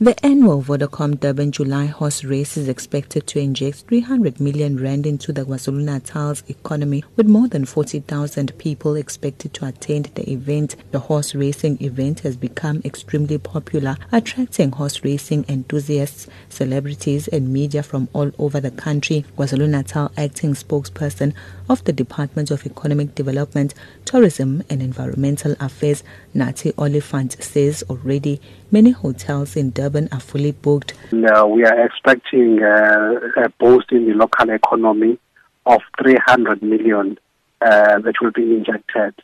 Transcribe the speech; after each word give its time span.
The 0.00 0.14
annual 0.24 0.62
Vodacom 0.62 1.18
Durban 1.18 1.50
July 1.50 1.86
horse 1.86 2.22
race 2.22 2.56
is 2.56 2.68
expected 2.68 3.26
to 3.26 3.40
inject 3.40 3.78
300 3.88 4.38
million 4.38 4.80
rand 4.80 5.06
into 5.06 5.32
the 5.32 5.42
KwaZulu-Natal's 5.42 6.44
economy, 6.46 7.02
with 7.16 7.26
more 7.26 7.48
than 7.48 7.64
40,000 7.64 8.56
people 8.58 8.94
expected 8.94 9.54
to 9.54 9.66
attend 9.66 10.12
the 10.14 10.30
event. 10.30 10.76
The 10.92 11.00
horse 11.00 11.34
racing 11.34 11.82
event 11.82 12.20
has 12.20 12.36
become 12.36 12.80
extremely 12.84 13.38
popular, 13.38 13.96
attracting 14.12 14.70
horse 14.70 15.02
racing 15.02 15.44
enthusiasts, 15.48 16.28
celebrities, 16.48 17.26
and 17.26 17.52
media 17.52 17.82
from 17.82 18.08
all 18.12 18.30
over 18.38 18.60
the 18.60 18.70
country. 18.70 19.24
KwaZulu-Natal 19.36 20.12
acting 20.16 20.54
spokesperson 20.54 21.34
of 21.68 21.82
the 21.82 21.92
Department 21.92 22.52
of 22.52 22.64
Economic 22.64 23.16
Development, 23.16 23.74
Tourism 24.04 24.62
and 24.70 24.80
Environmental 24.80 25.56
Affairs, 25.58 26.04
Nathi 26.36 26.72
Oliphant, 26.78 27.42
says 27.42 27.82
already 27.90 28.40
many 28.70 28.92
hotels 28.92 29.56
in 29.56 29.70
Durban 29.70 29.87
are 30.12 30.20
fully 30.20 30.52
booked. 30.52 30.94
We 31.12 31.64
are 31.64 31.84
expecting 31.84 32.62
uh, 32.62 33.44
a 33.44 33.48
boost 33.58 33.92
in 33.92 34.06
the 34.06 34.14
local 34.14 34.50
economy 34.50 35.18
of 35.66 35.80
300 36.02 36.62
million 36.62 37.18
uh, 37.60 37.98
that 37.98 38.14
will 38.20 38.30
be 38.30 38.54
injected. 38.54 39.14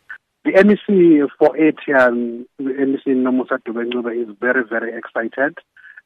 The 0.44 0.52
MEC 0.52 1.28
for 1.38 1.56
ATM, 1.56 2.44
the 2.58 2.64
MEC 2.64 3.06
Nomusa 3.06 3.58
Dube-Ncube 3.66 4.22
is 4.22 4.36
very, 4.40 4.64
very 4.64 4.96
excited 4.96 5.56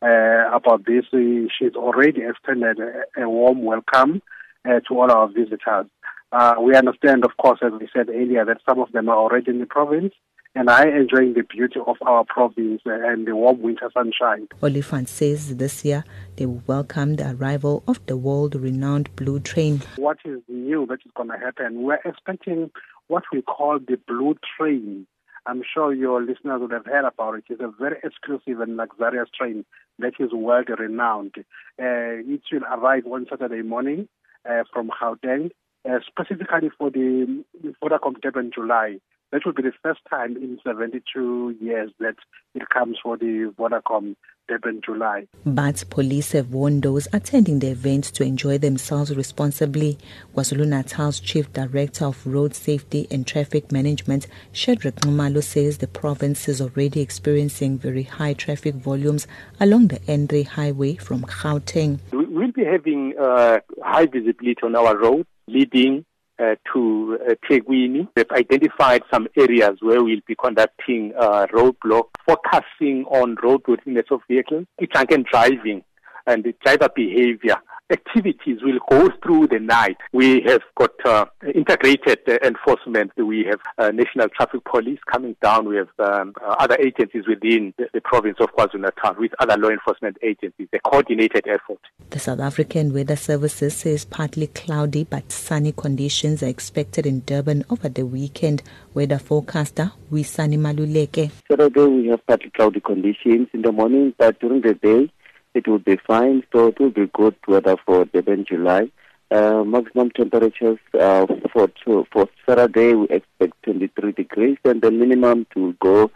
uh, 0.00 0.54
about 0.54 0.86
this. 0.86 1.04
She's 1.10 1.74
already 1.74 2.22
extended 2.22 2.78
a, 2.78 3.22
a 3.22 3.28
warm 3.28 3.64
welcome 3.64 4.22
uh, 4.64 4.80
to 4.86 5.00
all 5.00 5.10
our 5.10 5.28
visitors. 5.28 5.86
Uh, 6.30 6.54
we 6.60 6.77
understand, 6.77 7.24
of 7.24 7.36
course, 7.36 7.58
as 7.62 7.72
we 7.80 7.88
said 7.92 8.08
earlier, 8.10 8.44
that 8.44 8.60
some 8.68 8.78
of 8.78 8.92
them 8.92 9.08
are 9.08 9.16
already 9.16 9.50
in 9.50 9.58
the 9.58 9.66
province 9.66 10.14
and 10.54 10.70
I 10.70 10.88
enjoying 10.88 11.34
the 11.34 11.42
beauty 11.42 11.80
of 11.86 11.96
our 12.02 12.24
province 12.24 12.82
and 12.84 13.26
the 13.26 13.36
warm 13.36 13.60
winter 13.62 13.90
sunshine. 13.92 14.48
Oliphant 14.62 15.08
says 15.08 15.56
this 15.56 15.84
year 15.84 16.05
they 16.36 16.46
will 16.46 16.62
welcome 16.66 17.16
the 17.16 17.34
arrival 17.34 17.82
of 17.86 18.05
the 18.06 18.16
world-renowned 18.16 19.14
Blue 19.16 19.40
Train. 19.40 19.82
What 19.96 20.18
is 20.24 20.40
new 20.48 20.86
that 20.86 21.00
is 21.05 21.12
going 21.14 21.28
to 21.30 21.38
happen? 21.38 21.82
We're 21.82 22.00
expecting 22.05 22.70
what 23.08 23.24
we 23.32 23.42
call 23.42 23.78
the 23.78 23.98
Blue 24.06 24.36
Train. 24.56 25.06
I'm 25.46 25.62
sure 25.62 25.94
your 25.94 26.20
listeners 26.20 26.60
would 26.60 26.72
have 26.72 26.84
heard 26.84 27.06
about 27.06 27.36
it. 27.36 27.44
It's 27.48 27.62
a 27.62 27.72
very 27.78 27.96
exclusive 28.05 28.60
and 28.60 28.77
luxurious 28.77 29.28
train 29.34 29.64
that 29.98 30.12
is 30.18 30.33
world 30.33 30.68
renowned. 30.78 31.34
Uh, 31.80 32.20
it 32.27 32.42
will 32.52 32.64
arrive 32.64 33.06
on 33.06 33.27
Saturday 33.30 33.62
morning 33.62 34.08
uh, 34.48 34.64
from 34.72 34.90
Gauteng 35.00 35.50
uh, 35.88 35.98
specifically 36.06 36.70
for 36.77 36.90
the 36.90 37.44
for 37.80 37.88
Vodacom 37.88 38.20
Durban 38.20 38.50
July. 38.55 38.98
That 39.30 39.44
will 39.44 39.52
be 39.52 39.62
the 39.62 39.72
first 39.82 40.00
time 40.08 40.36
in 40.36 40.58
72 40.64 41.56
years 41.60 41.90
that 42.00 42.14
it 42.54 42.68
comes 42.70 42.96
for 43.02 43.18
the 43.18 43.52
Vodacom 43.58 44.16
Durban 44.48 44.80
July. 44.82 45.26
But 45.44 45.84
police 45.90 46.32
have 46.32 46.50
warned 46.50 46.82
those 46.82 47.06
attending 47.12 47.58
the 47.58 47.68
event 47.68 48.04
to 48.04 48.24
enjoy 48.24 48.56
themselves 48.56 49.14
responsibly. 49.14 49.98
KwaZulu 50.34 50.66
Natal's 50.66 51.20
Chief 51.20 51.52
Director 51.52 52.06
of 52.06 52.26
Road 52.26 52.54
Safety 52.54 53.06
and 53.10 53.26
Traffic 53.26 53.70
Management, 53.70 54.26
Shadrack 54.52 54.94
Nxumalo, 54.96 55.42
says 55.44 55.76
the 55.76 55.86
province 55.86 56.48
is 56.48 56.62
already 56.62 57.02
experiencing 57.02 57.78
very 57.78 58.04
high 58.04 58.32
traffic 58.32 58.76
volumes 58.76 59.26
along 59.60 59.88
the 59.88 59.98
N3 60.00 60.46
highway 60.46 60.96
from 60.96 61.22
Gauteng. 61.22 61.98
We'll 62.12 62.52
be 62.52 62.64
having 62.64 63.12
uh, 63.20 63.58
high 63.82 64.06
visibility 64.06 64.62
on 64.62 64.74
our 64.74 64.96
roads 64.96 65.28
leading 65.46 66.06
uh, 66.39 66.55
to 66.72 67.19
uh, 67.28 67.34
eThekwini. 67.34 68.08
They've 68.14 68.31
identified 68.31 69.03
some 69.12 69.28
areas 69.36 69.78
where 69.81 70.03
we'll 70.03 70.20
be 70.27 70.36
conducting 70.36 71.12
uh, 71.19 71.47
roadblock, 71.53 72.05
focusing 72.27 73.05
on 73.06 73.36
roadworthiness 73.36 74.11
of 74.11 74.20
vehicles, 74.28 74.67
drunken 74.92 75.25
driving, 75.30 75.83
and 76.27 76.55
driver 76.64 76.89
behavior 76.95 77.56
activities 77.91 78.58
will 78.62 78.79
go 78.90 79.08
through 79.23 79.48
the 79.48 79.58
night. 79.58 79.96
We 80.12 80.42
have 80.46 80.62
got 80.77 80.90
uh, 81.05 81.27
integrated 81.55 82.20
uh, 82.29 82.39
enforcement. 82.42 83.12
We 83.17 83.45
have 83.45 83.61
uh, 83.79 83.90
National 83.90 84.29
Traffic 84.29 84.64
Police 84.64 84.98
coming 85.11 85.36
down. 85.42 85.68
We 85.68 85.77
have 85.77 85.89
um, 85.98 86.35
uh, 86.42 86.57
other 86.58 86.77
agencies 86.79 87.24
within 87.27 87.74
the, 87.79 87.89
the 87.95 88.01
province 88.01 88.36
of 88.40 88.48
KwaZulu-Natal 88.55 89.17
with 89.18 89.33
other 89.40 89.57
law 89.57 89.70
enforcement 89.70 90.17
agencies. 90.23 90.68
A 90.73 90.79
coordinated 90.80 91.46
effort. 91.46 91.80
The 92.11 92.18
South 92.18 92.40
African 92.40 92.92
Weather 92.92 93.17
Services 93.17 93.77
says 93.77 94.05
partly 94.05 94.48
cloudy 94.48 95.05
but 95.05 95.33
sunny 95.33 95.73
conditions 95.73 96.42
are 96.42 96.46
expected 96.46 97.07
in 97.07 97.20
Durban 97.20 97.64
over 97.70 97.89
the 97.89 98.05
weekend. 98.05 98.62
Weather 98.95 99.18
forecaster 99.18 99.92
Wisani 100.12 100.58
Maluleke. 100.58 101.30
Saturday 101.48 101.85
we 101.85 102.08
have 102.08 102.27
partly 102.27 102.51
cloudy 102.51 102.80
conditions 102.80 103.48
in 103.52 103.62
the 103.62 103.73
morning, 103.73 104.14
but 104.18 104.39
during 104.41 104.61
the 104.62 104.74
day 104.74 105.11
it 105.55 105.67
will 105.67 105.79
be 105.79 105.97
fine. 106.07 106.42
So 106.53 106.69
it 106.69 106.81
will 106.81 106.91
be 106.91 107.07
good 107.13 107.36
weather 107.47 107.77
for 107.85 108.05
Durban 108.07 108.45
July. 108.48 108.91
Uh, 109.31 109.63
maximum 109.63 110.11
temperatures 110.11 110.79
uh, 110.98 111.27
for 111.53 111.69
for 111.85 112.29
Saturday 112.47 112.95
we 112.95 113.07
expect 113.09 113.63
23 113.64 114.13
degrees, 114.13 114.57
and 114.64 114.81
the 114.81 114.91
minimum 114.91 115.47
to 115.53 115.75
go 115.83 116.11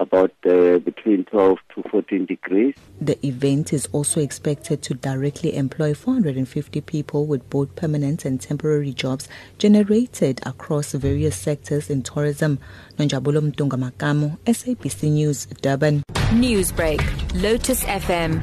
about 0.00 0.32
uh, 0.46 0.78
between 0.78 1.24
12 1.24 1.58
to 1.74 1.82
14 1.90 2.26
degrees. 2.26 2.74
The 3.00 3.24
event 3.26 3.72
is 3.72 3.86
also 3.92 4.20
expected 4.20 4.82
to 4.82 4.94
directly 4.94 5.56
employ 5.56 5.94
450 5.94 6.80
people 6.82 7.26
with 7.26 7.48
both 7.50 7.74
permanent 7.76 8.24
and 8.24 8.40
temporary 8.40 8.92
jobs 8.92 9.28
generated 9.58 10.40
across 10.46 10.92
various 10.92 11.36
sectors 11.36 11.90
in 11.90 12.02
tourism. 12.02 12.58
Nonjabulo 12.96 13.40
Mntungwa 13.40 13.92
SABC 14.46 15.10
News, 15.10 15.46
Durban. 15.60 16.02
Newsbreak, 16.32 17.00
Lotus 17.42 17.84
FM, 17.84 18.42